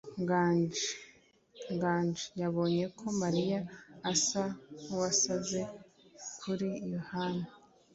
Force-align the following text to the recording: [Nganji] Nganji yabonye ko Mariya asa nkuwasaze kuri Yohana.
[Nganji] 0.25 0.87
Nganji 1.73 2.25
yabonye 2.41 2.83
ko 2.97 3.05
Mariya 3.21 3.59
asa 4.13 4.43
nkuwasaze 4.83 5.61
kuri 6.39 6.67
Yohana. 6.93 7.45